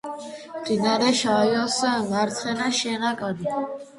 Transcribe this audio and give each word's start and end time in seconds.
მდინარე 0.61 1.09
შაიოს 1.19 1.77
მარცხენა 2.13 2.69
შენაკადი. 2.81 3.53